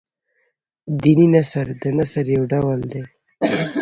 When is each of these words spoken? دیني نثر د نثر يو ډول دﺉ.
دیني 1.01 1.27
نثر 1.33 1.67
د 1.81 1.83
نثر 1.97 2.25
يو 2.35 2.43
ډول 2.51 2.79
دﺉ. 2.91 3.03